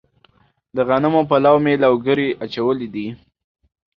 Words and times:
د 0.75 0.77
غنمو 0.87 1.21
په 1.29 1.37
لو 1.43 1.55
مې 1.63 1.73
لوګري 1.83 2.29
اچولي 2.43 2.87
دي. 2.95 3.07